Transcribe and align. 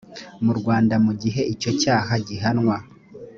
mu 0.43 0.51
rwanda 0.59 0.95
mu 1.05 1.13
gihe 1.21 1.41
icyo 1.53 1.71
cyaha 1.81 2.13
gihanwa 2.27 2.77